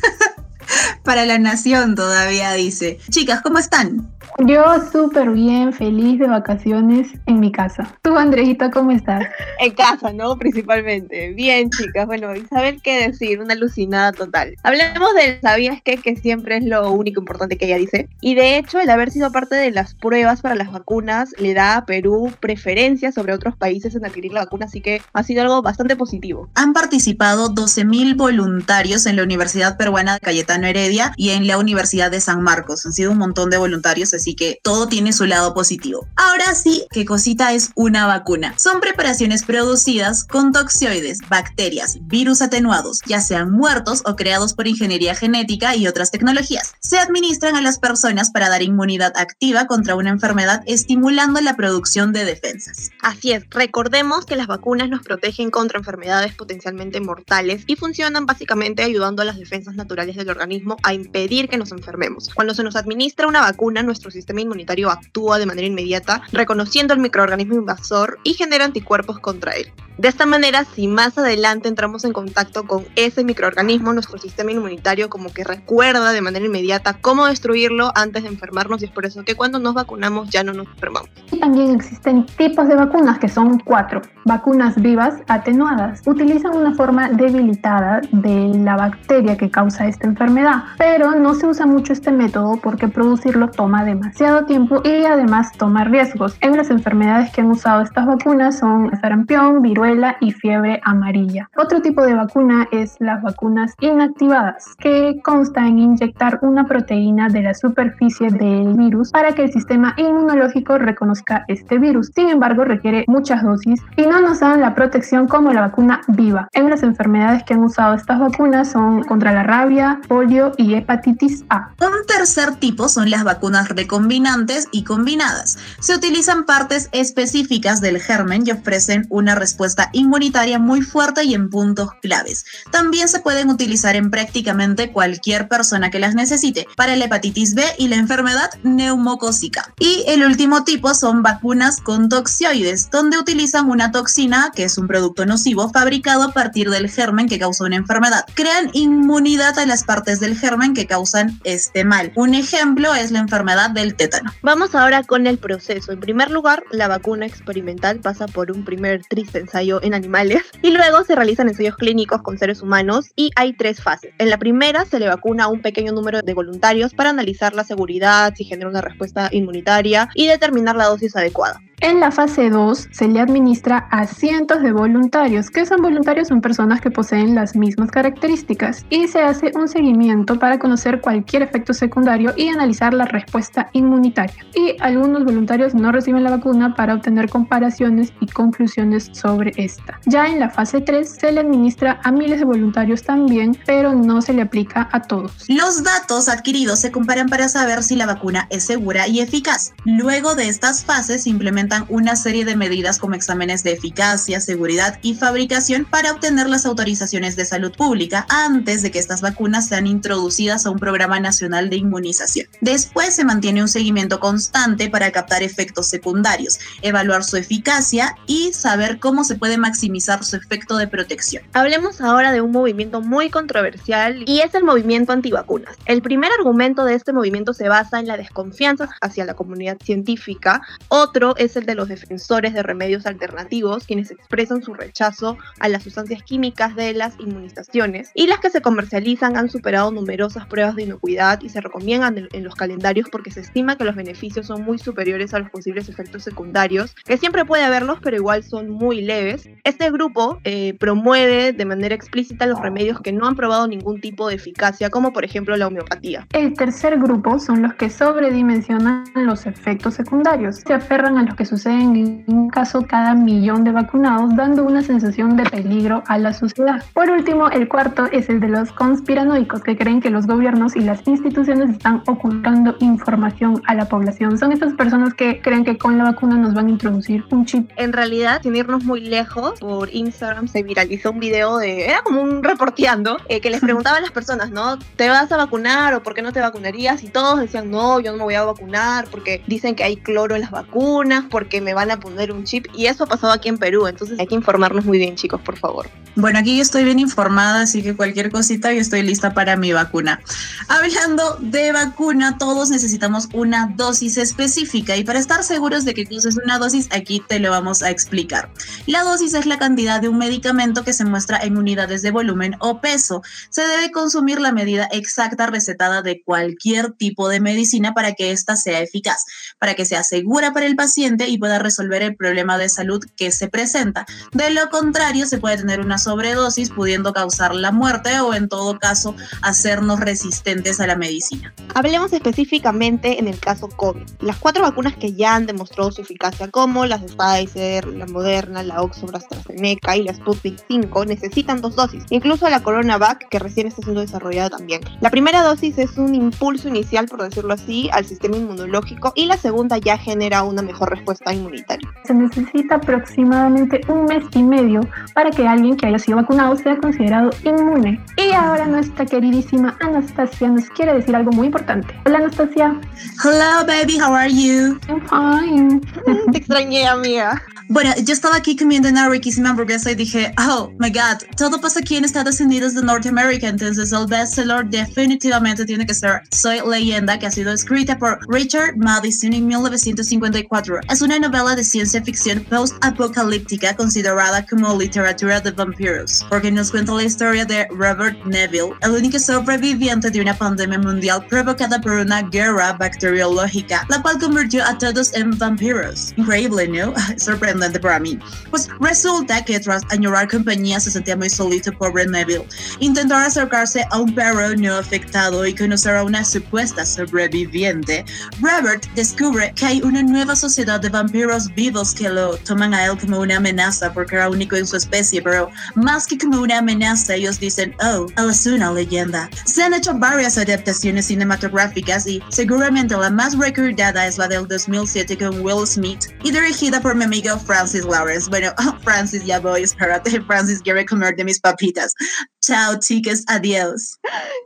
Para 1.03 1.25
la 1.25 1.37
nación 1.37 1.95
todavía 1.95 2.53
dice. 2.53 2.99
Chicas, 3.11 3.41
¿cómo 3.43 3.59
están? 3.59 4.14
Yo 4.39 4.63
súper 4.91 5.29
bien, 5.31 5.73
feliz 5.73 6.19
de 6.19 6.27
vacaciones 6.27 7.07
en 7.25 7.39
mi 7.39 7.51
casa. 7.51 7.95
¿Tú, 8.01 8.15
Andreita, 8.17 8.69
cómo 8.69 8.91
estás? 8.91 9.25
En 9.59 9.73
casa, 9.73 10.11
¿no? 10.13 10.37
Principalmente. 10.37 11.33
Bien, 11.33 11.69
chicas. 11.69 12.05
Bueno, 12.05 12.35
Isabel, 12.35 12.81
qué 12.81 13.07
decir, 13.07 13.39
una 13.39 13.53
alucinada 13.53 14.11
total. 14.11 14.55
Hablemos 14.63 15.13
del 15.15 15.39
¿sabías 15.41 15.81
qué? 15.83 15.97
Que 15.97 16.15
siempre 16.15 16.57
es 16.57 16.65
lo 16.65 16.91
único 16.91 17.21
importante 17.21 17.57
que 17.57 17.65
ella 17.65 17.77
dice. 17.77 18.09
Y 18.21 18.35
de 18.35 18.57
hecho, 18.57 18.79
el 18.79 18.89
haber 18.89 19.11
sido 19.11 19.31
parte 19.31 19.55
de 19.55 19.71
las 19.71 19.95
pruebas 19.95 20.41
para 20.41 20.55
las 20.55 20.71
vacunas 20.71 21.33
le 21.37 21.53
da 21.53 21.77
a 21.77 21.85
Perú 21.85 22.31
preferencia 22.39 23.11
sobre 23.11 23.33
otros 23.33 23.55
países 23.55 23.95
en 23.95 24.05
adquirir 24.05 24.33
la 24.33 24.41
vacuna, 24.41 24.65
así 24.65 24.81
que 24.81 25.01
ha 25.13 25.23
sido 25.23 25.41
algo 25.41 25.61
bastante 25.61 25.95
positivo. 25.95 26.49
Han 26.55 26.73
participado 26.73 27.53
12.000 27.53 28.17
voluntarios 28.17 29.05
en 29.05 29.15
la 29.15 29.23
Universidad 29.23 29.77
Peruana 29.77 30.15
de 30.15 30.19
Cayetano 30.19 30.67
Heredia 30.67 31.13
y 31.15 31.31
en 31.31 31.47
la 31.47 31.57
Universidad 31.57 32.11
de 32.11 32.21
San 32.21 32.41
Marcos. 32.41 32.85
Han 32.85 32.93
sido 32.93 33.11
un 33.11 33.17
montón 33.17 33.49
de 33.49 33.57
voluntarios, 33.57 34.13
así 34.15 34.35
que 34.35 34.59
todo 34.63 34.87
tiene 34.87 35.13
su 35.13 35.25
lado 35.25 35.53
positivo. 35.53 36.07
Ahora 36.15 36.55
sí, 36.55 36.85
¿qué 36.91 37.05
cosita 37.05 37.53
es 37.53 37.71
una 37.75 38.07
vacuna? 38.07 38.53
Son 38.57 38.79
preparaciones 38.79 39.43
producidas 39.43 40.23
con 40.23 40.51
toxioides, 40.51 41.19
bacterias, 41.29 41.97
virus 42.01 42.41
atenuados, 42.41 43.01
ya 43.05 43.21
sean 43.21 43.51
muertos 43.51 44.01
o 44.05 44.15
creados 44.15 44.53
por 44.53 44.67
ingeniería 44.67 45.15
genética 45.15 45.75
y 45.75 45.87
otras 45.87 46.11
tecnologías. 46.11 46.73
Se 46.79 46.97
administran 46.97 47.55
a 47.55 47.61
las 47.61 47.79
personas 47.79 48.31
para 48.31 48.49
dar 48.49 48.61
inmunidad 48.61 49.13
activa 49.15 49.67
contra 49.67 49.95
una 49.95 50.09
enfermedad, 50.09 50.63
estimulando 50.65 51.41
la 51.41 51.55
producción 51.55 52.13
de 52.13 52.25
defensas. 52.25 52.91
Así 53.01 53.31
es, 53.31 53.45
recordemos 53.49 54.25
que 54.25 54.35
las 54.35 54.47
vacunas 54.47 54.89
nos 54.89 55.03
protegen 55.03 55.51
contra 55.51 55.79
enfermedades 55.79 56.33
potencialmente 56.33 56.99
mortales 57.01 57.63
y 57.67 57.75
funcionan 57.75 58.25
básicamente 58.25 58.83
ayudando 58.83 59.21
a 59.21 59.25
las 59.25 59.37
defensas 59.37 59.75
naturales 59.75 60.15
del 60.15 60.29
organismo 60.29 60.77
a 60.83 60.93
impedir 60.93 61.49
que 61.49 61.57
nos 61.57 61.71
enfermemos. 61.71 62.29
Cuando 62.33 62.53
se 62.53 62.63
nos 62.63 62.75
administra 62.75 63.27
una 63.27 63.41
vacuna, 63.41 63.83
nuestro 63.83 64.04
sistema 64.11 64.41
inmunitario 64.41 64.89
actúa 64.89 65.37
de 65.37 65.45
manera 65.45 65.67
inmediata, 65.67 66.21
reconociendo 66.31 66.93
el 66.93 66.99
microorganismo 66.99 67.55
invasor 67.55 68.19
y 68.23 68.33
genera 68.33 68.65
anticuerpos 68.65 69.19
contra 69.19 69.53
él. 69.53 69.71
De 69.97 70.09
esta 70.09 70.25
manera, 70.25 70.65
si 70.65 70.89
más 70.89 71.17
adelante 71.17 71.69
entramos 71.69 72.03
en 72.03 72.11
contacto 72.11 72.67
con 72.67 72.83
ese 72.97 73.23
microorganismo, 73.23 73.93
nuestro 73.93 74.17
sistema 74.17 74.51
inmunitario 74.51 75.09
como 75.09 75.31
que 75.31 75.45
recuerda 75.45 76.11
de 76.11 76.21
manera 76.21 76.45
inmediata 76.45 76.95
cómo 76.99 77.27
destruirlo 77.27 77.91
antes 77.95 78.23
de 78.23 78.29
enfermarnos 78.29 78.81
y 78.81 78.85
es 78.85 78.91
por 78.91 79.05
eso 79.05 79.23
que 79.23 79.35
cuando 79.35 79.57
nos 79.57 79.73
vacunamos 79.73 80.29
ya 80.29 80.43
no 80.43 80.51
nos 80.51 80.67
enfermamos. 80.67 81.09
Y 81.31 81.39
también 81.39 81.71
existen 81.71 82.25
tipos 82.25 82.67
de 82.67 82.75
vacunas 82.75 83.19
que 83.19 83.29
son 83.29 83.57
cuatro. 83.59 84.01
Vacunas 84.25 84.75
vivas 84.81 85.15
atenuadas. 85.27 86.01
Utilizan 86.05 86.57
una 86.57 86.73
forma 86.73 87.09
debilitada 87.09 88.01
de 88.11 88.49
la 88.57 88.75
bacteria 88.75 89.37
que 89.37 89.49
causa 89.49 89.87
esta 89.87 90.07
enfermedad, 90.07 90.63
pero 90.77 91.15
no 91.15 91.35
se 91.35 91.47
usa 91.47 91.65
mucho 91.65 91.93
este 91.93 92.11
método 92.11 92.59
porque 92.61 92.89
producirlo 92.89 93.49
toma 93.49 93.85
demasiado 93.95 94.45
tiempo 94.45 94.81
y 94.83 95.05
además 95.05 95.51
toma 95.57 95.83
riesgos. 95.85 96.37
En 96.41 96.57
las 96.57 96.69
enfermedades 96.69 97.31
que 97.31 97.41
han 97.41 97.51
usado 97.51 97.81
estas 97.81 98.05
vacunas 98.05 98.59
son 98.59 98.91
sarampión, 99.01 99.61
viruela, 99.61 99.95
y 100.19 100.31
fiebre 100.31 100.81
amarilla. 100.83 101.49
Otro 101.57 101.81
tipo 101.81 102.03
de 102.03 102.15
vacuna 102.15 102.67
es 102.71 102.95
las 102.99 103.21
vacunas 103.21 103.73
inactivadas, 103.79 104.65
que 104.79 105.19
consta 105.23 105.65
en 105.67 105.79
inyectar 105.79 106.39
una 106.41 106.67
proteína 106.67 107.29
de 107.29 107.41
la 107.41 107.53
superficie 107.53 108.29
del 108.29 108.73
virus 108.73 109.11
para 109.11 109.33
que 109.33 109.43
el 109.43 109.51
sistema 109.51 109.93
inmunológico 109.97 110.77
reconozca 110.77 111.45
este 111.47 111.77
virus. 111.79 112.11
Sin 112.13 112.29
embargo, 112.29 112.65
requiere 112.65 113.05
muchas 113.07 113.43
dosis 113.43 113.81
y 113.95 114.03
no 114.03 114.21
nos 114.21 114.39
dan 114.39 114.61
la 114.61 114.75
protección 114.75 115.27
como 115.27 115.53
la 115.53 115.61
vacuna 115.61 116.01
viva. 116.07 116.47
En 116.53 116.69
las 116.69 116.83
enfermedades 116.83 117.43
que 117.43 117.53
han 117.53 117.63
usado 117.63 117.95
estas 117.95 118.19
vacunas 118.19 118.71
son 118.71 119.03
contra 119.03 119.31
la 119.31 119.43
rabia, 119.43 119.99
polio 120.07 120.51
y 120.57 120.73
hepatitis 120.73 121.45
A. 121.49 121.69
Un 121.79 122.05
tercer 122.07 122.55
tipo 122.55 122.89
son 122.89 123.09
las 123.09 123.23
vacunas 123.23 123.69
recombinantes 123.85 124.67
y 124.71 124.83
combinadas. 124.83 125.59
Se 125.79 125.93
utilizan 125.93 126.45
partes 126.45 126.89
específicas 126.91 127.81
del 127.81 128.01
germen 128.01 128.43
y 128.45 128.51
ofrecen 128.51 129.05
una 129.09 129.35
respuesta 129.35 129.89
inmunitaria 129.93 130.57
muy 130.57 130.81
fuerte 130.81 131.23
y 131.23 131.35
en 131.35 131.51
puntos 131.51 131.89
claves. 132.01 132.45
También 132.71 133.07
se 133.07 133.19
pueden 133.19 133.51
utilizar 133.51 133.95
en 133.95 134.09
prácticamente 134.09 134.91
cualquier 134.91 135.47
persona 135.47 135.91
que 135.91 135.99
las 135.99 136.15
necesite 136.15 136.65
para 136.75 136.95
la 136.95 137.05
hepatitis 137.05 137.53
B 137.53 137.63
y 137.77 137.87
la 137.87 137.97
enfermedad 137.97 138.49
neumocócica. 138.63 139.71
Y 139.79 140.03
el 140.07 140.25
último 140.25 140.63
tipo 140.63 140.95
son 140.95 141.21
vacunas 141.21 141.79
con 141.79 142.09
toxioides, 142.09 142.89
donde 142.89 143.19
utilizan 143.19 143.69
una 143.69 143.91
toxina, 143.91 144.51
que 144.55 144.63
es 144.63 144.79
un 144.79 144.87
producto 144.87 145.27
nocivo, 145.27 145.69
fabricado 145.69 146.23
a 146.23 146.31
partir 146.33 146.71
del 146.71 146.89
germen 146.89 147.29
que 147.29 147.37
causa 147.37 147.65
una 147.65 147.75
enfermedad. 147.75 148.25
Crean 148.33 148.71
inmunidad 148.73 149.59
a 149.59 149.65
las 149.67 149.83
partes 149.83 150.19
del 150.19 150.35
germen 150.35 150.73
que 150.73 150.87
causan 150.87 151.39
este 151.43 151.85
mal. 151.85 152.11
Un 152.15 152.33
ejemplo 152.33 152.95
es 152.95 153.11
la 153.11 153.19
enfermedad 153.19 153.64
del 153.73 153.95
tétano. 153.95 154.31
Vamos 154.41 154.75
ahora 154.75 155.03
con 155.03 155.27
el 155.27 155.37
proceso. 155.37 155.91
En 155.91 155.99
primer 155.99 156.31
lugar, 156.31 156.63
la 156.71 156.87
vacuna 156.87 157.25
experimental 157.25 157.99
pasa 157.99 158.27
por 158.27 158.51
un 158.51 158.65
primer 158.65 159.03
triste 159.05 159.39
ensayo 159.39 159.81
en 159.83 159.93
animales 159.93 160.43
y 160.61 160.71
luego 160.71 161.03
se 161.03 161.15
realizan 161.15 161.49
ensayos 161.49 161.75
clínicos 161.75 162.21
con 162.21 162.37
seres 162.37 162.61
humanos 162.61 163.11
y 163.15 163.31
hay 163.35 163.53
tres 163.53 163.81
fases. 163.81 164.13
En 164.17 164.29
la 164.29 164.37
primera 164.37 164.85
se 164.85 164.99
le 164.99 165.07
vacuna 165.07 165.45
a 165.45 165.47
un 165.47 165.61
pequeño 165.61 165.91
número 165.91 166.21
de 166.21 166.33
voluntarios 166.33 166.93
para 166.93 167.09
analizar 167.09 167.53
la 167.55 167.63
seguridad, 167.63 168.33
si 168.35 168.43
genera 168.43 168.69
una 168.69 168.81
respuesta 168.81 169.29
inmunitaria 169.31 170.09
y 170.13 170.27
determinar 170.27 170.75
la 170.75 170.85
dosis 170.85 171.15
adecuada. 171.15 171.61
En 171.81 171.99
la 171.99 172.09
fase 172.09 172.49
2 172.49 172.87
se 172.91 173.07
le 173.07 173.19
administra 173.19 173.87
a 173.91 174.07
cientos 174.07 174.61
de 174.61 174.71
voluntarios. 174.71 175.49
que 175.49 175.65
son 175.65 175.81
voluntarios? 175.81 176.29
Son 176.29 176.39
personas 176.39 176.79
que 176.79 176.89
poseen 176.89 177.35
las 177.35 177.55
mismas 177.55 177.91
características 177.91 178.85
y 178.89 179.07
se 179.07 179.21
hace 179.21 179.51
un 179.55 179.67
seguimiento 179.67 180.39
para 180.39 180.57
conocer 180.57 181.01
cualquier 181.01 181.41
efecto 181.41 181.73
secundario 181.73 182.33
y 182.37 182.47
analizar 182.47 182.93
la 182.93 183.05
respuesta 183.05 183.69
inmunitaria. 183.73 184.35
Y 184.55 184.77
algunos 184.79 185.25
voluntarios 185.25 185.75
no 185.75 185.91
reciben 185.91 186.23
la 186.23 186.31
vacuna 186.31 186.73
para 186.75 186.93
obtener 186.93 187.29
comparaciones 187.29 188.13
y 188.21 188.27
conclusiones 188.27 189.09
sobre 189.11 189.51
esta. 189.57 189.99
Ya 190.05 190.27
en 190.27 190.39
la 190.39 190.49
fase 190.49 190.81
3 190.81 191.07
se 191.07 191.31
le 191.31 191.41
administra 191.41 191.99
a 192.03 192.11
miles 192.11 192.39
de 192.39 192.45
voluntarios 192.45 193.03
también, 193.03 193.57
pero 193.65 193.93
no 193.93 194.21
se 194.21 194.33
le 194.33 194.41
aplica 194.41 194.87
a 194.91 195.01
todos. 195.01 195.45
Los 195.49 195.83
datos 195.83 196.29
adquiridos 196.29 196.79
se 196.79 196.91
comparan 196.91 197.27
para 197.27 197.49
saber 197.49 197.83
si 197.83 197.95
la 197.95 198.05
vacuna 198.05 198.47
es 198.49 198.63
segura 198.63 199.07
y 199.07 199.19
eficaz. 199.19 199.73
Luego 199.83 200.35
de 200.35 200.47
estas 200.47 200.85
fases 200.85 201.23
se 201.23 201.29
implementan 201.65 201.85
una 201.89 202.15
serie 202.15 202.45
de 202.45 202.55
medidas 202.55 202.99
como 202.99 203.15
exámenes 203.15 203.63
de 203.63 203.73
eficacia, 203.73 204.39
seguridad 204.39 204.99
y 205.01 205.15
fabricación 205.15 205.85
para 205.85 206.11
obtener 206.11 206.47
las 206.47 206.65
autorizaciones 206.65 207.35
de 207.35 207.45
salud 207.45 207.71
pública 207.75 208.25
antes 208.29 208.81
de 208.81 208.91
que 208.91 208.99
estas 208.99 209.21
vacunas 209.21 209.67
sean 209.67 209.87
introducidas 209.87 210.65
a 210.65 210.69
un 210.69 210.79
programa 210.79 211.19
nacional 211.19 211.69
de 211.69 211.77
inmunización. 211.77 212.47
Después 212.61 213.15
se 213.15 213.25
mantiene 213.25 213.61
un 213.61 213.67
seguimiento 213.67 214.19
constante 214.19 214.89
para 214.89 215.11
captar 215.11 215.41
efectos 215.43 215.87
secundarios, 215.87 216.59
evaluar 216.81 217.23
su 217.23 217.37
eficacia 217.37 218.15
y 218.27 218.53
saber 218.53 218.99
cómo 218.99 219.23
se 219.23 219.35
puede 219.35 219.57
maximizar 219.57 220.23
su 220.23 220.35
efecto 220.35 220.77
de 220.77 220.87
protección. 220.87 221.43
Hablemos 221.53 222.01
ahora 222.01 222.31
de 222.31 222.41
un 222.41 222.51
movimiento 222.51 223.01
muy 223.01 223.29
controversial 223.29 224.23
y 224.27 224.41
es 224.41 224.53
el 224.53 224.63
movimiento 224.63 225.13
antivacunas. 225.13 225.75
El 225.85 226.01
primer 226.01 226.31
argumento 226.37 226.85
de 226.85 226.93
este 226.93 227.13
movimiento 227.13 227.53
se 227.53 227.69
basa 227.69 227.99
en 227.99 228.07
la 228.07 228.17
desconfianza 228.17 228.89
hacia 229.01 229.25
la 229.25 229.33
comunidad 229.33 229.77
científica. 229.83 230.61
Otro 230.89 231.35
es 231.37 231.54
el 231.55 231.65
de 231.65 231.75
los 231.75 231.87
defensores 231.87 232.53
de 232.53 232.63
remedios 232.63 233.05
alternativos, 233.05 233.85
quienes 233.85 234.11
expresan 234.11 234.63
su 234.63 234.73
rechazo 234.73 235.37
a 235.59 235.69
las 235.69 235.83
sustancias 235.83 236.23
químicas 236.23 236.75
de 236.75 236.93
las 236.93 237.19
inmunizaciones. 237.19 238.11
Y 238.13 238.27
las 238.27 238.39
que 238.39 238.49
se 238.49 238.61
comercializan 238.61 239.37
han 239.37 239.49
superado 239.49 239.91
numerosas 239.91 240.45
pruebas 240.47 240.75
de 240.75 240.83
inocuidad 240.83 241.41
y 241.41 241.49
se 241.49 241.61
recomiendan 241.61 242.27
en, 242.31 242.43
los 242.43 242.55
calendarios 242.55 243.09
porque 243.11 243.31
se 243.31 243.39
estima 243.39 243.77
que 243.77 243.83
los 243.83 243.95
beneficios 243.95 244.47
son 244.47 244.63
muy 244.63 244.77
superiores 244.77 245.33
a 245.33 245.39
los 245.39 245.49
posibles 245.49 245.89
efectos 245.89 246.23
secundarios, 246.23 246.95
que 247.05 247.17
siempre 247.17 247.45
puede 247.45 247.63
haberlos, 247.63 247.99
pero 248.01 248.15
igual 248.17 248.43
son 248.43 248.69
muy 248.69 249.01
leves. 249.01 249.49
Este 249.63 249.89
grupo 249.89 250.39
eh, 250.43 250.75
promueve 250.79 251.53
de 251.53 251.65
manera 251.65 251.95
explícita 251.95 252.45
los 252.45 252.61
remedios 252.61 252.99
que 253.01 253.11
no 253.11 253.27
han 253.27 253.35
probado 253.35 253.67
ningún 253.67 254.01
tipo 254.01 254.27
de 254.27 254.35
eficacia, 254.35 254.89
como 254.89 255.13
por 255.13 255.25
ejemplo 255.25 255.55
la 255.57 255.67
homeopatía. 255.67 256.27
El 256.33 256.53
tercer 256.53 256.99
grupo 256.99 257.39
son 257.39 257.61
los 257.61 257.73
que 257.75 257.89
sobredimensionan 257.89 259.05
los 259.15 259.45
efectos 259.45 259.95
secundarios. 259.95 260.57
Se 260.65 260.73
aferran 260.73 261.17
a 261.17 261.23
los 261.23 261.35
que 261.35 261.44
suceden 261.45 261.95
en 261.95 262.23
un 262.27 262.49
caso 262.49 262.85
cada 262.87 263.13
millón 263.13 263.63
de 263.63 263.71
vacunados, 263.71 264.35
dando 264.35 264.63
una 264.63 264.81
sensación 264.81 265.35
de 265.37 265.43
peligro 265.43 266.03
a 266.07 266.17
la 266.17 266.33
sociedad. 266.33 266.83
Por 266.93 267.09
último, 267.09 267.49
el 267.49 267.67
cuarto 267.67 268.05
es 268.11 268.29
el 268.29 268.39
de 268.39 268.49
los 268.49 268.71
conspiranoicos, 268.71 269.63
que 269.63 269.77
creen 269.77 270.01
que 270.01 270.09
los 270.09 270.27
gobiernos 270.27 270.75
y 270.75 270.81
las 270.81 271.05
instituciones 271.07 271.69
están 271.69 272.03
ocultando 272.07 272.75
información 272.79 273.61
a 273.67 273.75
la 273.75 273.85
población. 273.85 274.37
Son 274.37 274.51
estas 274.51 274.73
personas 274.73 275.13
que 275.13 275.41
creen 275.41 275.63
que 275.63 275.77
con 275.77 275.97
la 275.97 276.05
vacuna 276.05 276.37
nos 276.37 276.53
van 276.53 276.67
a 276.67 276.69
introducir 276.71 277.23
un 277.31 277.45
chip. 277.45 277.69
En 277.77 277.93
realidad, 277.93 278.41
sin 278.41 278.55
irnos 278.55 278.83
muy 278.83 279.01
lejos, 279.01 279.59
por 279.59 279.93
Instagram 279.93 280.47
se 280.47 280.63
viralizó 280.63 281.11
un 281.11 281.19
video 281.19 281.57
de, 281.57 281.85
era 281.85 282.01
como 282.01 282.21
un 282.21 282.43
reporteando, 282.43 283.17
eh, 283.29 283.41
que 283.41 283.49
les 283.49 283.61
preguntaba 283.61 283.97
a 283.97 284.01
las 284.01 284.11
personas, 284.11 284.51
¿no? 284.51 284.77
¿Te 284.95 285.09
vas 285.09 285.31
a 285.31 285.37
vacunar 285.37 285.93
o 285.93 286.03
por 286.03 286.13
qué 286.13 286.21
no 286.21 286.31
te 286.31 286.41
vacunarías? 286.41 287.03
Y 287.03 287.07
todos 287.07 287.39
decían, 287.39 287.69
no, 287.69 287.99
yo 287.99 288.11
no 288.11 288.17
me 288.17 288.23
voy 288.23 288.35
a 288.35 288.43
vacunar 288.43 289.07
porque 289.11 289.43
dicen 289.47 289.75
que 289.75 289.83
hay 289.83 289.97
cloro 289.97 290.35
en 290.35 290.41
las 290.41 290.51
vacunas, 290.51 291.25
porque 291.35 291.59
me 291.59 291.73
van 291.73 291.91
a 291.91 291.99
poner 291.99 292.31
un 292.31 292.45
chip. 292.45 292.67
Y 292.73 292.85
eso 292.85 293.03
ha 293.03 293.07
pasado 293.07 293.33
aquí 293.33 293.49
en 293.49 293.57
Perú, 293.57 293.87
entonces 293.87 294.17
hay 294.17 294.25
que 294.25 294.35
informarnos 294.35 294.85
muy 294.85 294.97
bien, 294.97 295.17
chicos, 295.17 295.41
por 295.41 295.57
favor. 295.57 295.89
Bueno, 296.17 296.39
aquí 296.39 296.61
estoy 296.61 296.85
bien 296.85 296.99
informada, 296.99 297.61
así 297.61 297.83
que 297.83 297.93
cualquier 297.93 298.31
cosita 298.31 298.71
yo 298.71 298.79
estoy 298.79 299.01
lista 299.01 299.33
para 299.33 299.57
mi 299.57 299.73
vacuna. 299.73 300.21
Hablando 300.69 301.37
de 301.41 301.73
vacuna, 301.73 302.37
todos 302.37 302.69
necesitamos 302.69 303.27
una 303.33 303.73
dosis 303.75 304.15
específica 304.15 304.95
y 304.95 305.03
para 305.03 305.19
estar 305.19 305.43
seguros 305.43 305.83
de 305.83 305.93
que 305.93 306.07
es 306.09 306.37
una 306.37 306.57
dosis, 306.57 306.87
aquí 306.91 307.21
te 307.27 307.39
lo 307.39 307.51
vamos 307.51 307.83
a 307.83 307.89
explicar. 307.89 308.49
La 308.85 309.03
dosis 309.03 309.33
es 309.33 309.45
la 309.45 309.57
cantidad 309.57 309.99
de 309.99 310.07
un 310.07 310.17
medicamento 310.17 310.85
que 310.85 310.93
se 310.93 311.03
muestra 311.03 311.37
en 311.37 311.57
unidades 311.57 312.01
de 312.01 312.11
volumen 312.11 312.55
o 312.59 312.79
peso. 312.79 313.21
Se 313.49 313.63
debe 313.63 313.91
consumir 313.91 314.39
la 314.39 314.53
medida 314.53 314.87
exacta 314.93 315.47
recetada 315.47 316.01
de 316.01 316.21
cualquier 316.23 316.93
tipo 316.93 317.27
de 317.27 317.41
medicina 317.41 317.93
para 317.93 318.13
que 318.13 318.31
ésta 318.31 318.55
sea 318.55 318.79
eficaz, 318.79 319.25
para 319.59 319.73
que 319.73 319.83
sea 319.83 320.03
segura 320.03 320.53
para 320.53 320.65
el 320.65 320.77
paciente 320.77 321.27
y 321.27 321.37
pueda 321.37 321.59
resolver 321.59 322.01
el 322.03 322.15
problema 322.15 322.57
de 322.57 322.69
salud 322.69 323.03
que 323.17 323.33
se 323.33 323.49
presenta. 323.49 324.05
De 324.31 324.49
lo 324.51 324.69
contrario, 324.69 325.27
se 325.27 325.39
puede 325.39 325.57
tener 325.57 325.81
una 325.81 325.97
sobredosis 326.05 326.69
pudiendo 326.69 327.13
causar 327.13 327.53
la 327.53 327.71
muerte 327.71 328.19
o 328.21 328.33
en 328.33 328.47
todo 328.47 328.79
caso 328.79 329.15
hacernos 329.41 329.99
resistentes 329.99 330.79
a 330.79 330.87
la 330.87 330.95
medicina. 330.95 331.53
Hablemos 331.73 332.13
específicamente 332.13 333.19
en 333.19 333.27
el 333.27 333.39
caso 333.39 333.67
COVID. 333.67 334.03
Las 334.21 334.37
cuatro 334.37 334.63
vacunas 334.63 334.95
que 334.95 335.13
ya 335.13 335.35
han 335.35 335.45
demostrado 335.45 335.91
su 335.91 336.01
eficacia 336.01 336.49
como 336.49 336.85
las 336.85 337.01
de 337.01 337.07
Pfizer, 337.07 337.87
la 337.87 338.05
Moderna, 338.05 338.63
la 338.63 338.81
Oxford 338.81 339.15
AstraZeneca 339.15 339.97
y 339.97 340.03
la 340.03 340.13
Sputnik 340.13 340.63
5 340.67 341.05
necesitan 341.05 341.61
dos 341.61 341.75
dosis, 341.75 342.03
incluso 342.09 342.49
la 342.49 342.61
CoronaVac 342.61 343.27
que 343.29 343.39
recién 343.39 343.67
está 343.67 343.81
siendo 343.81 344.01
desarrollada 344.01 344.51
también. 344.51 344.81
La 345.01 345.09
primera 345.09 345.41
dosis 345.41 345.77
es 345.77 345.97
un 345.97 346.15
impulso 346.15 346.69
inicial, 346.69 347.07
por 347.07 347.23
decirlo 347.23 347.53
así, 347.53 347.89
al 347.91 348.05
sistema 348.05 348.37
inmunológico 348.37 349.11
y 349.15 349.25
la 349.25 349.37
segunda 349.37 349.77
ya 349.79 349.97
genera 349.97 350.43
una 350.43 350.61
mejor 350.61 350.91
respuesta 350.91 351.33
inmunitaria. 351.33 351.89
Se 352.03 352.13
necesita 352.13 352.75
aproximadamente 352.75 353.81
un 353.87 354.05
mes 354.05 354.23
y 354.33 354.43
medio 354.43 354.81
para 355.13 355.31
que 355.31 355.47
alguien 355.47 355.75
que 355.75 355.87
haya 355.87 355.94
sido 355.99 356.17
vacunado 356.17 356.55
sea 356.55 356.77
considerado 356.77 357.29
inmune. 357.43 358.03
Y 358.17 358.31
ahora 358.33 358.65
nuestra 358.65 359.05
queridísima 359.05 359.77
Anastasia 359.81 360.49
nos 360.49 360.69
quiere 360.69 360.93
decir 360.93 361.15
algo 361.15 361.31
muy 361.31 361.47
importante. 361.47 361.93
Hola 362.05 362.19
Anastasia. 362.19 362.79
Hello 363.23 363.65
baby, 363.65 363.97
how 363.99 364.13
are 364.13 364.31
you? 364.31 364.79
I'm 364.87 365.01
fine. 365.07 365.81
Te 366.31 366.37
extrañé, 366.37 366.87
amiga. 366.87 367.41
Bueno, 367.67 367.91
yo 368.03 368.13
estaba 368.13 368.35
aquí 368.35 368.55
comiendo 368.55 368.89
una 368.89 369.09
riquísima 369.09 369.49
hamburguesa 369.49 369.89
y 369.89 369.95
dije, 369.95 370.31
oh 370.37 370.71
my 370.77 370.91
god, 370.91 371.25
todo 371.35 371.59
pasa 371.59 371.79
aquí 371.79 371.95
en 371.95 372.05
Estados 372.05 372.39
Unidos 372.39 372.75
de 372.75 372.83
Norteamérica, 372.83 373.47
entonces 373.47 373.91
el 373.91 374.05
bestseller 374.05 374.65
definitivamente 374.67 375.65
tiene 375.65 375.83
que 375.83 375.95
ser 375.95 376.21
Soy 376.29 376.59
Leyenda, 376.69 377.17
que 377.17 377.25
ha 377.25 377.31
sido 377.31 377.51
escrita 377.51 377.97
por 377.97 378.19
Richard 378.29 378.77
Madison 378.77 379.33
en 379.33 379.47
1954. 379.47 380.79
Es 380.91 381.01
una 381.01 381.17
novela 381.17 381.55
de 381.55 381.63
ciencia 381.63 382.03
ficción 382.03 382.45
post-apocalíptica 382.51 383.75
considerada 383.75 384.45
como 384.45 384.77
literatura 384.77 385.41
de 385.41 385.49
vampiros, 385.49 386.23
porque 386.29 386.51
nos 386.51 386.69
cuenta 386.69 386.93
la 386.93 387.03
historia 387.03 387.45
de 387.45 387.67
Robert 387.71 388.23
Neville, 388.25 388.73
el 388.83 388.91
único 388.91 389.17
sobreviviente 389.17 390.11
de 390.11 390.21
una 390.21 390.37
pandemia 390.37 390.77
mundial 390.77 391.25
provocada 391.27 391.81
por 391.81 391.93
una 391.93 392.21
guerra 392.21 392.73
bacteriológica, 392.73 393.87
la 393.89 394.03
cual 394.03 394.19
convirtió 394.19 394.63
a 394.63 394.77
todos 394.77 395.13
en 395.15 395.35
vampiros. 395.39 396.13
Increíble, 396.15 396.67
¿no? 396.67 396.93
Sorprendente 397.17 397.54
para 397.81 397.99
mí. 397.99 398.17
Pues 398.49 398.67
resulta 398.79 399.43
que 399.43 399.59
tras 399.59 399.83
añorar 399.89 400.29
compañía 400.29 400.79
se 400.79 400.91
sentía 400.91 401.15
muy 401.15 401.29
solito 401.29 401.71
pobre 401.73 402.05
Neville. 402.05 402.45
Intentó 402.79 403.15
acercarse 403.15 403.85
a 403.91 403.99
un 403.99 404.13
perro 404.13 404.55
no 404.55 404.75
afectado 404.75 405.45
y 405.45 405.55
conocer 405.55 405.95
a 405.95 406.03
una 406.03 406.23
supuesta 406.23 406.85
sobreviviente. 406.85 408.05
Robert 408.41 408.85
descubre 408.95 409.53
que 409.55 409.65
hay 409.65 409.81
una 409.81 410.03
nueva 410.03 410.35
sociedad 410.35 410.79
de 410.79 410.89
vampiros 410.89 411.53
vivos 411.55 411.93
que 411.93 412.09
lo 412.09 412.37
toman 412.37 412.73
a 412.73 412.85
él 412.85 412.97
como 412.97 413.19
una 413.19 413.37
amenaza 413.37 413.91
porque 413.93 414.15
era 414.15 414.29
único 414.29 414.55
en 414.55 414.65
su 414.65 414.77
especie, 414.77 415.21
pero 415.21 415.49
más 415.75 416.05
que 416.07 416.17
como 416.17 416.41
una 416.41 416.59
amenaza, 416.59 417.15
ellos 417.15 417.39
dicen, 417.39 417.75
oh, 417.81 418.07
él 418.17 418.29
es 418.29 418.45
una 418.45 418.71
leyenda. 418.71 419.29
Se 419.45 419.63
han 419.63 419.73
hecho 419.73 419.93
varias 419.93 420.37
adaptaciones 420.37 421.07
cinematográficas 421.07 422.07
y 422.07 422.21
seguramente 422.29 422.95
la 422.95 423.09
más 423.09 423.37
recordada 423.37 424.07
es 424.07 424.17
la 424.17 424.27
del 424.27 424.47
2007 424.47 425.17
con 425.17 425.41
Will 425.41 425.65
Smith 425.65 426.05
y 426.23 426.31
dirigida 426.31 426.81
por 426.81 426.95
mi 426.95 427.03
amigo 427.03 427.37
Francis 427.45 427.85
Lawrence. 427.85 428.29
Bueno, 428.29 428.51
Francis, 428.83 429.23
ya 429.25 429.39
voy, 429.39 429.63
espérate. 429.63 430.21
Francis 430.27 430.61
quiere 430.61 430.85
comer 430.85 431.15
de 431.15 431.23
mis 431.23 431.39
papitas. 431.39 431.93
Chao, 432.41 432.79
chicas, 432.79 433.23
adiós. 433.27 433.97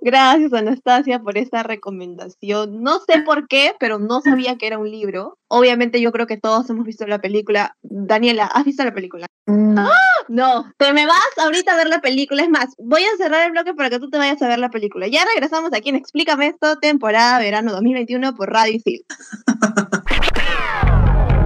Gracias, 0.01 0.53
Anastasia, 0.53 1.19
por 1.19 1.37
esta 1.37 1.63
recomendación. 1.63 2.81
No 2.81 2.99
sé 2.99 3.21
por 3.21 3.47
qué, 3.47 3.73
pero 3.79 3.99
no 3.99 4.21
sabía 4.21 4.57
que 4.57 4.67
era 4.67 4.77
un 4.77 4.89
libro. 4.89 5.37
Obviamente, 5.47 5.99
yo 5.99 6.11
creo 6.11 6.27
que 6.27 6.37
todos 6.37 6.69
hemos 6.69 6.85
visto 6.85 7.05
la 7.07 7.19
película. 7.19 7.75
Daniela, 7.81 8.45
¿has 8.45 8.65
visto 8.65 8.83
la 8.83 8.93
película? 8.93 9.25
No. 9.47 9.89
¡Ah! 9.89 10.09
No, 10.29 10.71
te 10.77 10.93
me 10.93 11.07
vas 11.07 11.37
ahorita 11.37 11.73
a 11.73 11.75
ver 11.75 11.87
la 11.87 12.01
película. 12.01 12.43
Es 12.43 12.49
más, 12.49 12.67
voy 12.77 13.01
a 13.03 13.17
cerrar 13.17 13.47
el 13.47 13.51
bloque 13.51 13.73
para 13.73 13.89
que 13.89 13.97
tú 13.97 14.11
te 14.11 14.19
vayas 14.19 14.39
a 14.43 14.47
ver 14.47 14.59
la 14.59 14.69
película. 14.69 15.07
Ya 15.07 15.25
regresamos 15.25 15.71
aquí 15.73 15.89
en 15.89 15.95
Explícame 15.95 16.47
esto, 16.47 16.77
temporada 16.77 17.39
verano 17.39 17.71
2021 17.71 18.35
por 18.35 18.51
Radio 18.51 18.75
Isil. 18.75 19.03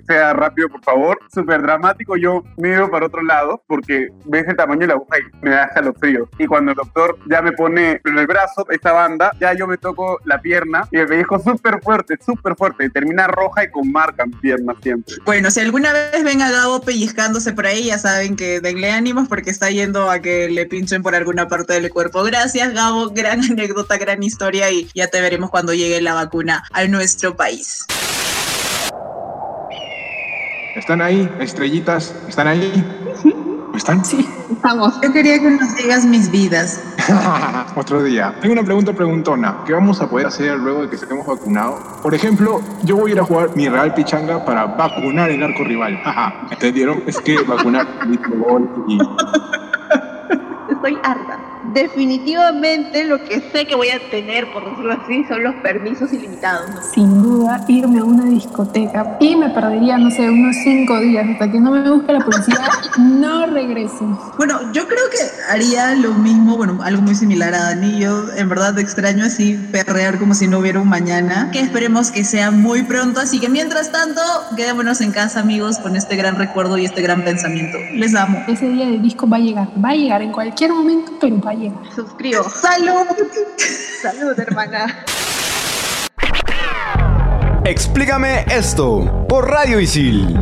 sea 0.08 0.34
rápido, 0.34 0.70
por 0.70 0.84
favor. 0.84 1.20
Súper 1.34 1.62
dramático, 1.62 2.16
yo 2.18 2.44
miro 2.58 2.90
para 2.90 3.08
otro 3.08 3.22
lado 3.22 3.64
porque 3.68 4.10
ves 4.26 4.46
el 4.48 4.56
tamaño 4.56 4.82
de 4.82 4.88
la 4.88 4.94
aguja 4.94 5.18
y 5.20 5.46
me 5.46 5.52
da 5.52 5.70
frío. 6.00 6.30
Y 6.38 6.46
cuando 6.48 6.72
el 6.72 6.78
doctor 6.78 7.18
ya 7.30 7.42
me 7.42 7.52
pone 7.52 8.02
en 8.04 8.18
el 8.18 8.28
brazo 8.28 8.66
esta 8.70 8.92
banda, 8.92 9.32
ya 9.40 9.54
yo 9.54 9.68
me 9.68 9.78
toco 9.78 10.20
la 10.26 10.40
pierna 10.42 10.88
y 10.92 10.98
me 10.98 11.06
pellizco 11.06 11.40
súper 11.40 11.82
fuerte, 11.82 12.18
súper 12.24 12.56
fuerte. 12.56 12.90
Termina 12.90 13.28
roja 13.28 13.64
y 13.64 13.72
con 13.72 13.92
marca 13.92 14.24
en 14.24 14.32
pierna 14.32 14.74
siempre. 14.82 15.16
Bueno, 15.26 15.52
si 15.52 15.60
alguna 15.60 15.94
vez 15.94 16.24
ven 16.24 16.42
a 16.42 16.52
Gabo 16.52 16.82
pellizcándose 16.82 17.54
por 17.54 17.66
ahí, 17.66 17.86
ya 17.86 17.98
saben 17.98 18.36
que 18.36 18.60
denle 18.60 18.92
ánimos 18.92 19.28
porque 19.28 19.50
está 19.50 19.70
yendo 19.70 20.10
a 20.10 20.20
que 20.20 20.50
le 20.50 20.66
pinchen 20.66 21.04
por 21.04 21.16
alguna 21.16 21.48
parte 21.48 21.74
del 21.74 21.90
cuerpo. 21.90 22.24
Gracias, 22.24 22.74
Gabo. 22.74 23.10
Gran 23.10 23.44
anécdota, 23.52 23.98
gran 23.98 24.24
historia 24.24 24.72
y 24.72 24.88
ya 24.94 25.08
te 25.08 25.22
veremos 25.22 25.50
cuando 25.50 25.74
llegue 25.74 26.02
la 26.02 26.14
vacuna 26.14 26.64
a 26.72 26.86
nuestro 26.86 27.36
país. 27.36 27.86
¿Están 30.86 31.02
ahí? 31.02 31.28
Estrellitas, 31.40 32.16
¿están 32.28 32.46
ahí? 32.46 32.72
¿Están? 33.74 34.06
Sí, 34.06 34.24
estamos. 34.52 35.02
Yo 35.02 35.12
quería 35.12 35.40
que 35.40 35.50
nos 35.50 35.76
digas 35.78 36.06
mis 36.06 36.30
vidas. 36.30 36.84
Otro 37.76 38.04
día. 38.04 38.36
Tengo 38.40 38.54
una 38.54 38.62
pregunta 38.62 38.94
preguntona. 38.94 39.64
¿Qué 39.66 39.74
vamos 39.74 40.00
a 40.00 40.08
poder 40.08 40.28
hacer 40.28 40.60
luego 40.60 40.84
de 40.84 40.90
que 40.90 40.98
estemos 40.98 41.26
vacunados? 41.26 41.82
Por 42.04 42.14
ejemplo, 42.14 42.62
yo 42.84 42.98
voy 42.98 43.10
a 43.10 43.14
ir 43.16 43.20
a 43.20 43.24
jugar 43.24 43.50
mi 43.56 43.68
Real 43.68 43.96
Pichanga 43.96 44.46
para 44.46 44.68
vacunar 44.68 45.32
el 45.32 45.42
arco 45.42 45.64
rival. 45.64 46.00
Ajá. 46.06 46.46
¿Entendieron? 46.52 47.02
Es 47.08 47.20
que 47.20 47.42
vacunar 47.42 47.88
y 48.88 49.00
Estoy 50.72 51.00
harta. 51.02 51.40
Definitivamente 51.74 53.04
lo 53.04 53.24
que 53.24 53.42
sé 53.52 53.66
que 53.66 53.76
voy 53.76 53.90
a 53.90 54.00
tener, 54.10 54.52
por 54.52 54.70
decirlo 54.70 54.94
así, 54.94 55.24
son 55.28 55.44
los 55.44 55.56
permisos 55.56 56.12
ilimitados. 56.14 56.70
¿no? 56.70 56.82
Sin 56.82 57.22
duda, 57.22 57.64
irme 57.68 58.00
a 58.00 58.04
una 58.04 58.26
discoteca 58.26 59.18
y 59.20 59.36
me 59.36 59.50
perdería, 59.50 59.98
no 59.98 60.10
sé, 60.12 60.30
unos 60.30 60.56
cinco 60.64 61.00
días 61.00 61.28
hasta 61.30 61.52
que 61.52 61.60
no 61.60 61.72
me 61.72 61.90
busque 61.90 62.14
la 62.14 62.20
policía, 62.20 62.60
no 62.98 63.46
regreso. 63.48 64.34
Bueno, 64.38 64.72
yo 64.74 64.88
creo 64.88 65.04
que 65.12 65.18
haría 65.52 65.96
lo 65.96 66.14
mismo, 66.14 66.58
bueno, 66.58 66.80
algo 66.84 67.02
muy 67.02 67.16
similar 67.16 67.54
a 67.54 67.64
Dani. 67.64 68.00
Yo 68.00 68.32
en 68.36 68.50
verdad 68.50 68.78
extraño 68.80 69.26
así 69.26 69.54
perrear 69.72 70.20
como 70.20 70.34
si 70.34 70.48
no 70.48 70.60
hubiera 70.60 70.80
un 70.80 70.90
mañana, 70.90 71.50
que 71.52 71.60
esperemos 71.60 72.12
que 72.12 72.24
sea 72.24 72.52
muy 72.52 72.84
pronto. 72.84 73.20
Así 73.20 73.40
que 73.40 73.50
mientras 73.50 73.92
tanto, 73.92 74.22
quedémonos 74.56 75.02
en 75.02 75.12
casa, 75.12 75.40
amigos, 75.40 75.78
con 75.80 75.96
este 75.96 76.16
gran 76.16 76.36
recuerdo 76.36 76.78
y 76.78 76.86
este 76.86 77.02
gran 77.02 77.24
pensamiento. 77.24 77.78
Les 77.94 78.16
amo. 78.16 78.44
Ese 78.48 78.70
día 78.70 78.88
de 78.88 79.00
disco 79.00 79.28
va 79.28 79.38
a 79.38 79.40
llegar, 79.40 79.68
va 79.84 79.90
a 79.90 79.96
llegar 79.96 80.22
en 80.22 80.32
cualquier 80.32 80.72
momento, 80.72 81.14
pero 81.20 81.40
va 81.42 81.52
a 81.52 81.55
Suscribo. 81.94 82.44
¡Salud! 82.50 83.08
Salud, 84.02 84.40
hermana. 84.40 85.06
Explícame 87.66 88.46
esto 88.50 89.26
por 89.28 89.50
Radio 89.50 89.80
Isil. 89.80 90.38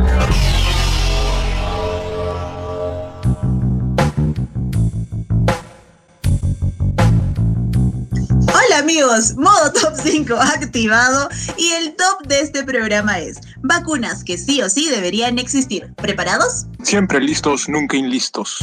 Amigos, 9.04 9.36
modo 9.36 9.72
top 9.72 9.94
5 10.02 10.34
activado 10.34 11.28
y 11.56 11.70
el 11.72 11.94
top 11.94 12.26
de 12.26 12.40
este 12.40 12.64
programa 12.64 13.18
es 13.18 13.38
vacunas 13.62 14.24
que 14.24 14.38
sí 14.38 14.62
o 14.62 14.68
sí 14.68 14.88
deberían 14.88 15.38
existir. 15.38 15.92
¿Preparados? 15.96 16.66
Siempre 16.82 17.20
listos, 17.20 17.68
nunca 17.68 17.96
inlistos. 17.96 18.58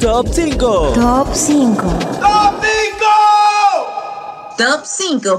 Top 0.00 0.28
5. 0.32 0.92
Top 0.94 1.28
5. 1.32 1.98
Top 2.20 2.60
5 2.62 2.69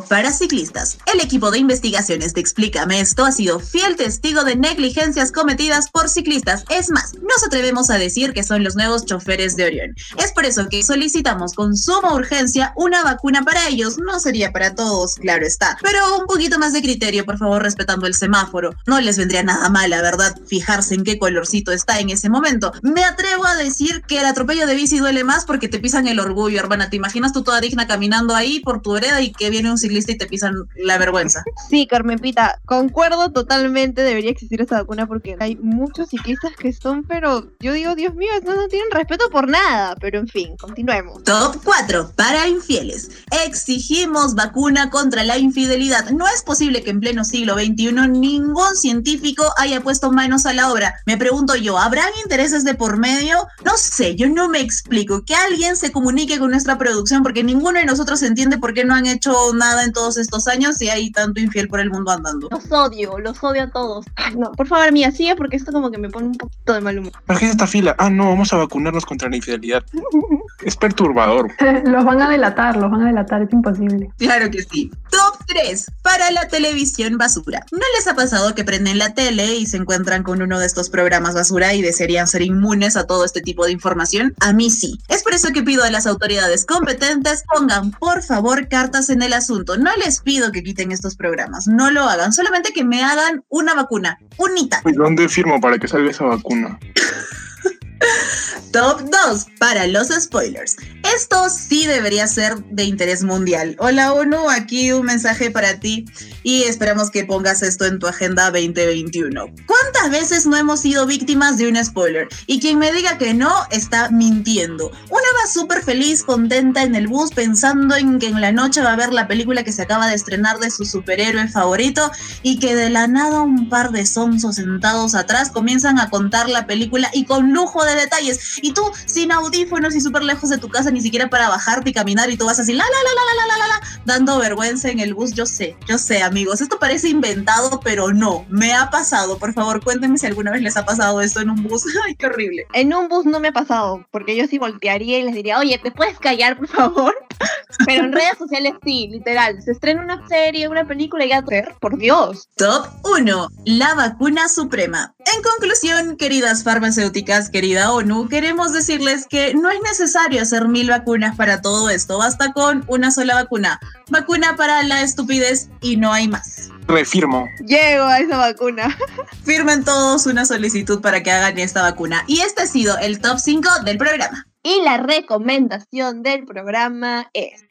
para 0.10 0.32
ciclistas. 0.32 0.98
El 1.14 1.20
equipo 1.20 1.52
de 1.52 1.60
investigaciones 1.60 2.34
de 2.34 2.42
Explícame 2.42 3.02
esto 3.02 3.24
ha 3.24 3.32
sido 3.32 3.60
fiel 3.60 3.96
testigo 3.96 4.44
de 4.44 4.56
negligencias 4.56 5.32
cometidas 5.32 5.92
por 5.92 6.10
ciclistas. 6.10 6.64
Es 6.70 6.90
más, 6.90 7.14
nos 7.14 7.44
atrevemos 7.46 7.92
a 7.92 8.00
decir 8.00 8.34
que 8.34 8.44
son 8.44 8.64
los 8.64 8.76
nuevos 8.76 9.06
choferes 9.06 9.56
de 9.56 9.66
Orión. 9.66 9.96
Es 10.18 10.32
por 10.32 10.46
eso 10.46 10.68
que 10.70 10.82
solicitamos 10.82 11.54
con 11.54 11.78
suma 11.78 12.16
urgencia 12.16 12.74
una 12.76 13.04
vacuna 13.04 13.44
para 13.44 13.68
ellos. 13.68 14.00
No 14.00 14.20
sería 14.20 14.52
para 14.52 14.74
todos, 14.74 15.16
claro 15.16 15.46
está. 15.46 15.78
Pero 15.84 16.18
un 16.18 16.26
poquito 16.26 16.58
más 16.58 16.74
de 16.74 16.82
criterio, 16.82 17.24
por 17.24 17.38
favor, 17.38 17.62
respetando 17.62 18.08
el 18.08 18.16
semáforo. 18.16 18.74
No 18.88 19.00
les 19.02 19.18
vendría 19.18 19.44
nada 19.44 19.70
mal, 19.70 19.92
la 19.92 20.02
verdad, 20.02 20.36
fijarse 20.48 20.96
en 20.96 21.04
qué 21.04 21.20
colorcito 21.20 21.72
está 21.72 22.00
en 22.00 22.10
ese 22.10 22.30
momento. 22.30 22.74
Me 22.82 23.04
atrevo 23.04 23.46
a 23.46 23.56
decir 23.56 24.02
que 24.08 24.20
el 24.20 24.26
atropello 24.26 24.66
de 24.66 24.74
bici 24.74 24.98
duele 24.98 25.24
más 25.24 25.46
porque 25.46 25.68
te 25.68 25.80
pisan 25.80 26.08
el 26.08 26.20
orgullo, 26.20 26.60
hermana. 26.60 26.90
¿Te 26.90 26.96
imaginas 26.96 27.34
tú 27.34 27.44
toda 27.44 27.62
digna 27.62 27.86
caminando 27.86 28.34
ahí 28.34 28.62
por 28.62 28.82
tu 28.82 28.92
y 29.20 29.32
que 29.32 29.50
viene 29.50 29.72
un 29.72 29.78
ciclista 29.78 30.12
y 30.12 30.18
te 30.18 30.28
pisan 30.28 30.56
la 30.76 30.98
vergüenza? 30.98 31.44
Sí, 31.70 31.88
Carmen 31.88 32.20
Pita, 32.20 32.60
concuerdo 32.66 33.32
totalmente, 33.32 34.04
debería 34.04 34.32
existir 34.32 34.62
esa 34.62 34.78
vacuna 34.78 35.08
porque 35.08 35.36
hay 35.40 35.56
muchos 35.58 36.10
ciclistas 36.10 36.52
que 36.56 36.72
son, 36.74 37.04
pero 37.04 37.50
yo 37.60 37.74
digo, 37.74 37.96
Dios 37.96 38.16
mío, 38.16 38.30
estos 38.36 38.56
no 38.56 38.68
tienen 38.68 38.92
respeto 38.92 39.30
por 39.30 39.48
nada, 39.48 39.96
pero 40.00 40.20
en 40.20 40.28
fin, 40.28 40.56
continuemos. 40.58 41.24
Top 41.24 41.58
4 41.64 42.14
para 42.16 42.48
infieles. 42.48 43.10
Exigimos 43.46 44.36
vacuna 44.36 44.90
contra 44.90 45.24
la 45.24 45.38
infidelidad. 45.38 46.10
No 46.12 46.28
es 46.28 46.44
posible 46.44 46.84
que 46.84 46.92
en 46.92 47.00
pleno 47.00 47.24
siglo 47.24 47.56
XXI 47.56 47.92
ningún 48.10 48.76
científico 48.76 49.44
haya 49.58 49.82
puesto 49.82 50.12
manos 50.12 50.46
a 50.46 50.54
la 50.54 50.72
obra. 50.72 50.96
Me 51.06 51.18
pregunto 51.18 51.56
yo, 51.56 51.78
¿habrán 51.78 52.10
intereses 52.24 52.64
de 52.64 52.76
por 52.76 52.98
medio? 52.98 53.48
No 53.66 53.78
sé, 53.78 54.16
yo 54.16 54.30
no 54.30 54.50
me 54.50 54.60
explico. 54.60 55.24
Que 55.24 55.36
alguien 55.36 55.76
se 55.76 55.92
comunique 55.92 56.40
con 56.40 56.52
nuestra 56.52 56.78
producción 56.78 57.24
porque 57.24 57.44
ninguno 57.44 57.80
de 57.80 57.86
nosotros 57.86 58.22
entiende 58.24 58.58
por 58.58 58.74
qué 58.74 58.86
no 58.86 58.94
han 58.94 59.01
hecho 59.06 59.34
nada 59.54 59.84
en 59.84 59.94
todos 59.94 60.18
estos 60.18 60.48
años 60.48 60.82
y 60.82 60.90
hay 60.90 61.12
tanto 61.12 61.40
infiel 61.40 61.68
por 61.68 61.80
el 61.80 61.90
mundo 61.90 62.12
andando. 62.12 62.48
Los 62.52 62.72
odio, 62.72 63.18
los 63.20 63.44
odio 63.44 63.64
a 63.64 63.70
todos. 63.70 64.06
Ay, 64.16 64.36
no, 64.36 64.52
por 64.52 64.68
favor, 64.68 64.92
mía, 64.92 65.12
sigue 65.12 65.36
porque 65.36 65.58
esto 65.58 65.72
como 65.72 65.92
que 65.92 65.98
me 65.98 66.10
pone 66.10 66.28
un 66.28 66.36
poquito 66.36 66.74
de 66.74 66.82
mal 66.82 66.98
humor. 66.98 67.14
¿Para 67.26 67.40
qué 67.40 67.46
es 67.46 67.52
esta 67.52 67.68
fila? 67.68 67.96
Ah, 67.98 68.10
no, 68.10 68.30
vamos 68.30 68.52
a 68.54 68.58
vacunarnos 68.58 69.06
contra 69.06 69.30
la 69.30 69.36
infidelidad. 69.38 69.84
Es 70.64 70.76
perturbador. 70.76 71.50
los 71.86 72.06
van 72.06 72.22
a 72.22 72.30
delatar, 72.30 72.78
los 72.78 72.92
van 72.92 73.02
a 73.02 73.08
delatar, 73.08 73.42
es 73.42 73.52
imposible. 73.52 74.12
Claro 74.18 74.52
que 74.52 74.62
sí. 74.62 74.92
Top 75.10 75.44
3 75.48 75.88
para 76.04 76.30
la 76.30 76.48
televisión 76.48 77.18
basura. 77.18 77.66
¿No 77.72 77.80
les 77.98 78.08
ha 78.08 78.16
pasado 78.16 78.54
que 78.54 78.64
prenden 78.64 79.00
la 79.00 79.16
tele 79.16 79.56
y 79.56 79.66
se 79.66 79.78
encuentran 79.78 80.22
con 80.22 80.40
uno 80.42 80.60
de 80.60 80.68
estos 80.68 80.92
programas 80.92 81.34
basura 81.34 81.74
y 81.74 81.82
desearían 81.82 82.28
ser 82.28 82.44
inmunes 82.44 82.96
a 82.96 83.08
todo 83.08 83.26
este 83.26 83.42
tipo 83.42 83.66
de 83.66 83.72
información? 83.72 84.36
A 84.40 84.54
mí 84.54 84.70
sí. 84.70 85.00
Es 85.08 85.24
por 85.24 85.34
eso 85.34 85.50
que 85.52 85.64
pido 85.64 85.84
a 85.84 85.90
las 85.90 86.06
autoridades 86.06 86.66
competentes 86.66 87.44
pongan 87.52 87.92
por 87.92 88.22
favor 88.24 88.68
cartas 88.68 88.91
en 89.10 89.22
el 89.22 89.34
asunto. 89.34 89.78
No 89.78 89.92
les 90.04 90.20
pido 90.22 90.52
que 90.52 90.64
quiten 90.64 90.92
estos 90.92 91.16
programas, 91.16 91.68
no 91.68 91.92
lo 91.92 92.04
hagan, 92.04 92.34
solamente 92.34 92.74
que 92.74 92.84
me 92.84 93.04
hagan 93.04 93.44
una 93.50 93.74
vacuna, 93.74 94.20
unita. 94.38 94.82
Uy, 94.84 94.94
¿Dónde 94.94 95.30
firmo 95.30 95.60
para 95.62 95.78
que 95.78 95.88
salga 95.88 96.12
esa 96.12 96.26
vacuna? 96.26 96.78
Top 98.74 99.02
2 99.02 99.48
para 99.60 99.88
los 99.88 100.10
spoilers. 100.10 100.78
Esto 101.16 101.50
sí 101.50 101.88
debería 101.88 102.26
ser 102.26 102.64
de 102.66 102.86
interés 102.86 103.24
mundial. 103.24 103.76
Hola 103.80 104.14
ONU, 104.14 104.50
aquí 104.50 104.94
un 104.94 105.06
mensaje 105.06 105.52
para 105.52 105.78
ti 105.78 106.06
y 106.42 106.64
esperamos 106.64 107.12
que 107.12 107.26
pongas 107.26 107.64
esto 107.64 107.86
en 107.86 108.00
tu 108.00 108.08
agenda 108.08 108.46
2021. 108.46 109.48
¿Cuántas 109.66 110.10
veces 110.10 110.46
no 110.46 110.56
hemos 110.56 110.80
sido 110.80 111.06
víctimas 111.06 111.58
de 111.58 111.68
un 111.68 111.84
spoiler? 111.84 112.30
Y 112.48 112.62
quien 112.62 112.80
me 112.80 112.94
diga 112.94 113.18
que 113.18 113.34
no 113.34 113.52
está 113.72 114.10
mintiendo. 114.10 114.90
Una 115.10 115.28
va 115.42 115.52
súper 115.52 115.84
feliz, 115.84 116.24
contenta 116.24 116.84
en 116.84 116.96
el 116.96 117.08
bus 117.08 117.32
pensando 117.32 117.96
en 117.98 118.18
que 118.18 118.28
en 118.28 118.40
la 118.40 118.54
noche 118.54 118.82
va 118.82 118.94
a 118.94 118.98
ver 118.98 119.12
la 119.12 119.28
película 119.28 119.64
que 119.64 119.74
se 119.74 119.82
acaba 119.82 120.08
de 120.08 120.16
estrenar 120.16 120.60
de 120.60 120.72
su 120.72 120.86
superhéroe 120.86 121.50
favorito 121.50 122.10
y 122.42 122.58
que 122.60 122.74
de 122.74 122.90
la 122.90 123.08
nada 123.08 123.42
un 123.42 123.68
par 123.68 123.92
de 123.92 124.06
sonsos 124.06 124.56
sentados 124.56 125.14
atrás 125.16 125.50
comienzan 125.50 126.00
a 126.00 126.10
contar 126.10 126.48
la 126.48 126.66
película 126.68 127.10
y 127.14 127.26
con 127.26 127.52
lujo 127.52 127.84
de 127.84 127.96
detalles. 127.96 128.60
Y 128.62 128.74
tú 128.74 128.84
sin 129.06 129.34
audífonos 129.34 129.94
y 129.94 130.00
súper 130.00 130.24
lejos 130.24 130.50
de 130.50 130.58
tu 130.58 130.70
casa, 130.70 130.90
ni 130.90 131.01
siquiera 131.02 131.30
para 131.30 131.50
bajarte 131.50 131.90
y 131.90 131.94
caminar 131.94 132.30
y 132.30 132.38
tú 132.38 132.46
vas 132.46 132.60
así, 132.60 132.74
la, 132.74 132.84
la, 132.84 132.90
la, 132.90 133.14
la, 133.16 133.36
la, 133.36 133.48
la, 133.48 133.58
la, 133.58 133.68
la, 133.68 133.88
dando 134.06 134.40
vergüenza 134.40 134.90
en 134.90 135.00
el 135.00 135.14
bus. 135.14 135.34
Yo 135.34 135.46
sé, 135.46 135.76
yo 135.88 135.98
sé, 135.98 136.22
amigos, 136.22 136.62
esto 136.62 136.80
parece 136.80 137.10
inventado, 137.10 137.80
pero 137.84 138.12
no, 138.12 138.46
me 138.50 138.74
ha 138.74 138.90
pasado. 138.90 139.38
Por 139.38 139.54
favor, 139.54 139.84
cuéntenme 139.84 140.18
si 140.18 140.26
alguna 140.26 140.52
vez 140.52 140.62
les 140.62 140.78
ha 140.78 140.86
pasado 140.86 141.22
esto 141.22 141.42
en 141.42 141.50
un 141.50 141.64
bus. 141.64 141.84
Ay, 142.06 142.16
qué 142.16 142.28
horrible. 142.28 142.68
En 142.74 142.94
un 142.94 143.08
bus 143.08 143.26
no 143.26 143.40
me 143.40 143.50
ha 143.50 143.54
pasado, 143.54 144.06
porque 144.12 144.36
yo 144.36 144.48
sí 144.48 144.58
voltearía 144.58 145.20
y 145.20 145.24
les 145.24 145.36
diría, 145.36 145.60
oye, 145.60 145.80
¿te 145.82 145.92
puedes 145.92 146.18
callar, 146.20 146.58
por 146.58 146.68
favor? 146.68 147.16
Pero 147.86 148.06
en 148.06 148.14
redes 148.14 148.38
sociales 148.38 148.74
sí, 148.84 149.08
literal. 149.12 149.62
Se 149.62 149.72
estrena 149.72 150.02
una 150.02 150.28
serie, 150.28 150.68
una 150.68 150.86
película 150.86 151.26
y 151.26 151.30
ya, 151.30 151.44
por 151.80 151.98
Dios. 151.98 152.50
Top 152.56 152.88
1. 153.04 153.48
La 153.66 153.96
vacuna 153.96 154.48
suprema. 154.48 155.14
En 155.26 155.42
conclusión, 155.44 156.18
queridas 156.18 156.64
farmacéuticas, 156.64 157.50
querida 157.50 157.92
ONU, 157.92 158.28
queremos 158.28 158.74
decirles 158.74 159.28
que 159.30 159.54
no 159.54 159.70
es 159.70 159.80
necesario 159.82 160.42
hacer 160.42 160.68
mil 160.68 160.90
vacunas 160.90 161.36
para 161.36 161.62
todo 161.62 161.90
esto, 161.90 162.18
basta 162.18 162.54
con 162.54 162.84
una 162.88 163.12
sola 163.12 163.36
vacuna. 163.36 163.80
Vacuna 164.10 164.56
para 164.56 164.82
la 164.84 165.02
estupidez 165.02 165.70
y 165.82 165.98
no 165.98 166.12
hay 166.12 166.28
más. 166.28 166.70
Refirmo. 166.88 167.48
Llego 167.66 168.04
a 168.04 168.20
esa 168.20 168.38
vacuna. 168.38 168.98
Firmen 169.46 169.84
todos 169.84 170.26
una 170.26 170.46
solicitud 170.46 171.02
para 171.02 171.22
que 171.22 171.32
hagan 171.32 171.58
esta 171.60 171.84
vacuna. 171.84 172.24
Y 172.28 172.42
este 172.42 172.64
ha 172.64 172.68
sido 172.68 172.98
el 172.98 173.22
top 173.22 173.38
5 173.40 173.70
del 173.86 173.98
programa. 173.98 174.48
Y 174.64 174.82
la 174.82 174.98
recomendación 174.98 176.24
del 176.24 176.46
programa 176.46 177.30
es... 177.34 177.64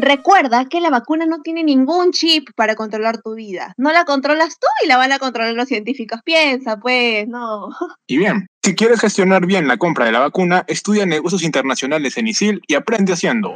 Recuerda 0.00 0.66
que 0.66 0.80
la 0.80 0.90
vacuna 0.90 1.26
no 1.26 1.40
tiene 1.42 1.64
ningún 1.64 2.12
chip 2.12 2.50
para 2.54 2.76
controlar 2.76 3.20
tu 3.20 3.34
vida. 3.34 3.74
No 3.76 3.92
la 3.92 4.04
controlas 4.04 4.56
tú 4.60 4.68
y 4.84 4.86
la 4.86 4.96
van 4.96 5.10
a 5.10 5.18
controlar 5.18 5.54
los 5.54 5.66
científicos. 5.66 6.20
Piensa, 6.24 6.76
pues, 6.76 7.26
no. 7.26 7.70
Y 8.06 8.16
bien, 8.16 8.46
si 8.62 8.76
quieres 8.76 9.00
gestionar 9.00 9.44
bien 9.44 9.66
la 9.66 9.76
compra 9.76 10.04
de 10.04 10.12
la 10.12 10.20
vacuna, 10.20 10.64
estudia 10.68 11.04
negocios 11.04 11.42
internacionales 11.42 12.16
en 12.16 12.28
ISIL 12.28 12.62
y 12.68 12.76
aprende 12.76 13.12
haciendo. 13.12 13.54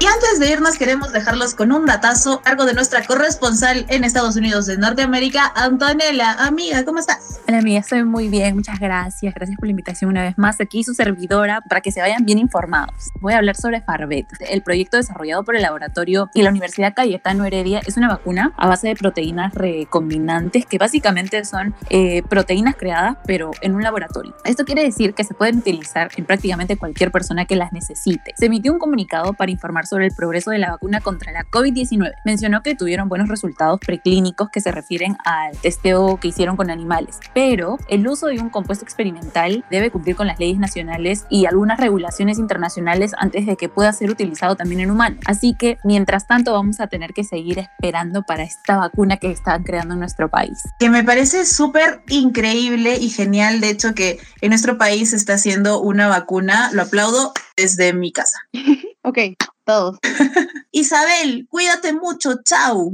Y 0.00 0.06
antes 0.06 0.40
de 0.40 0.50
irnos 0.50 0.76
queremos 0.76 1.12
dejarlos 1.12 1.54
con 1.54 1.70
un 1.70 1.86
datazo, 1.86 2.42
algo 2.44 2.66
de 2.66 2.74
nuestra 2.74 3.06
corresponsal 3.06 3.86
en 3.88 4.02
Estados 4.02 4.36
Unidos 4.36 4.66
de 4.66 4.76
Norteamérica, 4.76 5.52
Antonella. 5.54 6.32
Amiga, 6.32 6.84
¿cómo 6.84 6.98
estás? 6.98 7.40
Hola 7.46 7.58
amiga, 7.58 7.78
estoy 7.78 8.02
muy 8.02 8.28
bien, 8.28 8.56
muchas 8.56 8.80
gracias. 8.80 9.32
Gracias 9.34 9.56
por 9.56 9.66
la 9.66 9.70
invitación 9.70 10.10
una 10.10 10.22
vez 10.22 10.36
más. 10.36 10.60
Aquí 10.60 10.82
su 10.82 10.94
servidora 10.94 11.60
para 11.60 11.80
que 11.80 11.92
se 11.92 12.00
vayan 12.00 12.24
bien 12.24 12.38
informados. 12.38 13.12
Voy 13.20 13.34
a 13.34 13.38
hablar 13.38 13.54
sobre 13.54 13.82
Farvet. 13.82 14.26
El 14.40 14.62
proyecto 14.62 14.96
desarrollado 14.96 15.44
por 15.44 15.54
el 15.54 15.62
laboratorio 15.62 16.28
y 16.34 16.42
la 16.42 16.50
Universidad 16.50 16.92
Cayetano 16.94 17.44
Heredia 17.44 17.80
es 17.86 17.96
una 17.96 18.08
vacuna 18.08 18.52
a 18.56 18.66
base 18.66 18.88
de 18.88 18.96
proteínas 18.96 19.54
recombinantes 19.54 20.66
que 20.66 20.76
básicamente 20.76 21.44
son 21.44 21.74
eh, 21.88 22.22
proteínas 22.24 22.74
creadas 22.74 23.16
pero 23.26 23.52
en 23.60 23.74
un 23.74 23.82
laboratorio. 23.82 24.34
Esto 24.44 24.64
quiere 24.64 24.82
decir 24.82 25.14
que 25.14 25.22
se 25.22 25.34
pueden 25.34 25.58
utilizar 25.58 26.10
en 26.16 26.24
prácticamente 26.26 26.76
cualquier 26.76 27.12
persona 27.12 27.44
que 27.44 27.54
las 27.54 27.72
necesite. 27.72 28.34
Se 28.36 28.46
emitió 28.46 28.72
un 28.72 28.78
comunicado 28.78 29.34
para 29.34 29.52
informar 29.52 29.83
sobre 29.86 30.06
el 30.06 30.12
progreso 30.14 30.50
de 30.50 30.58
la 30.58 30.70
vacuna 30.70 31.00
contra 31.00 31.32
la 31.32 31.44
COVID-19. 31.44 32.12
Mencionó 32.24 32.62
que 32.62 32.74
tuvieron 32.74 33.08
buenos 33.08 33.28
resultados 33.28 33.80
preclínicos 33.80 34.50
que 34.50 34.60
se 34.60 34.70
refieren 34.70 35.16
al 35.24 35.56
testeo 35.58 36.18
que 36.18 36.28
hicieron 36.28 36.56
con 36.56 36.70
animales, 36.70 37.20
pero 37.34 37.78
el 37.88 38.06
uso 38.06 38.26
de 38.26 38.40
un 38.40 38.50
compuesto 38.50 38.84
experimental 38.84 39.64
debe 39.70 39.90
cumplir 39.90 40.16
con 40.16 40.26
las 40.26 40.38
leyes 40.38 40.58
nacionales 40.58 41.26
y 41.30 41.46
algunas 41.46 41.78
regulaciones 41.78 42.38
internacionales 42.38 43.12
antes 43.18 43.46
de 43.46 43.56
que 43.56 43.68
pueda 43.68 43.92
ser 43.92 44.10
utilizado 44.10 44.56
también 44.56 44.80
en 44.80 44.90
humanos. 44.90 45.20
Así 45.26 45.54
que, 45.58 45.78
mientras 45.84 46.26
tanto, 46.26 46.52
vamos 46.52 46.80
a 46.80 46.86
tener 46.86 47.12
que 47.12 47.24
seguir 47.24 47.58
esperando 47.58 48.22
para 48.22 48.42
esta 48.42 48.76
vacuna 48.76 49.16
que 49.16 49.30
están 49.30 49.62
creando 49.62 49.94
en 49.94 50.00
nuestro 50.00 50.28
país. 50.28 50.62
Que 50.78 50.90
me 50.90 51.04
parece 51.04 51.46
súper 51.46 52.02
increíble 52.08 52.96
y 52.96 53.08
genial, 53.08 53.60
de 53.60 53.70
hecho, 53.70 53.94
que 53.94 54.18
en 54.40 54.50
nuestro 54.50 54.78
país 54.78 55.10
se 55.10 55.16
está 55.16 55.34
haciendo 55.34 55.80
una 55.80 56.08
vacuna. 56.08 56.70
Lo 56.72 56.82
aplaudo 56.82 57.32
desde 57.56 57.92
mi 57.92 58.12
casa. 58.12 58.38
ok, 59.02 59.18
todos. 59.64 59.98
Isabel, 60.72 61.46
cuídate 61.48 61.92
mucho, 61.92 62.42
chao. 62.44 62.92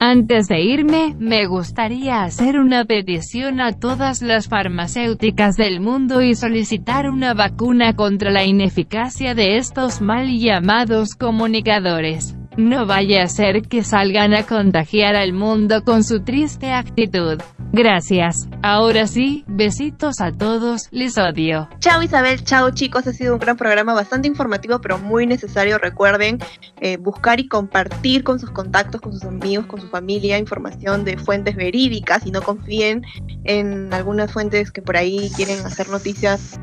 Antes 0.00 0.46
de 0.46 0.60
irme, 0.60 1.16
me 1.18 1.46
gustaría 1.46 2.22
hacer 2.22 2.60
una 2.60 2.84
petición 2.84 3.60
a 3.60 3.72
todas 3.72 4.22
las 4.22 4.46
farmacéuticas 4.46 5.56
del 5.56 5.80
mundo 5.80 6.22
y 6.22 6.36
solicitar 6.36 7.10
una 7.10 7.34
vacuna 7.34 7.96
contra 7.96 8.30
la 8.30 8.44
ineficacia 8.44 9.34
de 9.34 9.56
estos 9.56 10.00
mal 10.00 10.38
llamados 10.38 11.16
comunicadores. 11.16 12.37
No 12.58 12.86
vaya 12.86 13.22
a 13.22 13.28
ser 13.28 13.62
que 13.68 13.84
salgan 13.84 14.34
a 14.34 14.44
contagiar 14.44 15.14
al 15.14 15.32
mundo 15.32 15.84
con 15.84 16.02
su 16.02 16.24
triste 16.24 16.72
actitud. 16.72 17.38
Gracias. 17.72 18.48
Ahora 18.64 19.06
sí, 19.06 19.44
besitos 19.46 20.20
a 20.20 20.32
todos, 20.32 20.88
les 20.90 21.16
odio. 21.18 21.68
Chao 21.78 22.02
Isabel, 22.02 22.42
chao 22.42 22.70
chicos, 22.72 23.06
ha 23.06 23.12
sido 23.12 23.34
un 23.34 23.38
gran 23.38 23.56
programa, 23.56 23.94
bastante 23.94 24.26
informativo 24.26 24.80
pero 24.80 24.98
muy 24.98 25.24
necesario. 25.24 25.78
Recuerden 25.78 26.40
eh, 26.80 26.96
buscar 26.96 27.38
y 27.38 27.46
compartir 27.46 28.24
con 28.24 28.40
sus 28.40 28.50
contactos, 28.50 29.00
con 29.00 29.12
sus 29.12 29.22
amigos, 29.22 29.66
con 29.66 29.80
su 29.80 29.86
familia, 29.86 30.36
información 30.36 31.04
de 31.04 31.16
fuentes 31.16 31.54
verídicas 31.54 32.26
y 32.26 32.32
no 32.32 32.42
confíen 32.42 33.04
en 33.44 33.94
algunas 33.94 34.32
fuentes 34.32 34.72
que 34.72 34.82
por 34.82 34.96
ahí 34.96 35.30
quieren 35.36 35.64
hacer 35.64 35.88
noticias 35.90 36.58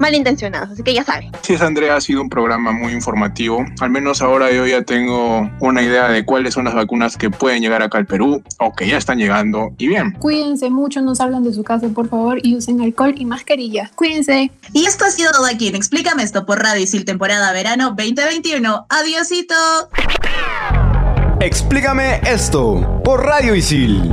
malintencionadas, 0.00 0.70
así 0.70 0.82
que 0.82 0.94
ya 0.94 1.04
saben. 1.04 1.30
Sí, 1.42 1.54
es 1.54 1.62
Andrea, 1.62 1.96
ha 1.96 2.00
sido 2.00 2.22
un 2.22 2.28
programa 2.28 2.72
muy 2.72 2.92
informativo. 2.92 3.64
Al 3.80 3.90
menos 3.90 4.22
ahora 4.22 4.50
yo 4.50 4.66
ya 4.66 4.82
tengo 4.82 5.48
una 5.60 5.82
idea 5.82 6.08
de 6.08 6.24
cuáles 6.24 6.54
son 6.54 6.64
las 6.64 6.74
vacunas 6.74 7.16
que 7.16 7.30
pueden 7.30 7.62
llegar 7.62 7.82
acá 7.82 7.98
al 7.98 8.06
Perú 8.06 8.42
o 8.58 8.72
que 8.72 8.88
ya 8.88 8.96
están 8.96 9.18
llegando. 9.18 9.72
Y 9.78 9.88
bien. 9.88 10.12
Cuídense 10.12 10.70
mucho, 10.70 11.02
no 11.02 11.14
salgan 11.14 11.44
de 11.44 11.52
su 11.52 11.62
casa, 11.62 11.88
por 11.88 12.08
favor, 12.08 12.38
y 12.42 12.56
usen 12.56 12.80
alcohol 12.80 13.14
y 13.16 13.24
mascarilla. 13.26 13.90
Cuídense. 13.94 14.50
Y 14.72 14.86
esto 14.86 15.04
ha 15.04 15.10
sido 15.10 15.30
todo 15.32 15.46
aquí 15.46 15.68
en 15.68 15.76
Explícame 15.76 16.22
esto 16.22 16.46
por 16.46 16.62
Radio 16.62 16.82
Isil 16.82 17.04
temporada 17.04 17.52
verano 17.52 17.94
2021. 17.96 18.86
Adiosito. 18.88 19.54
Explícame 21.40 22.20
esto 22.26 23.00
por 23.04 23.24
Radio 23.24 23.54
Isil. 23.54 24.12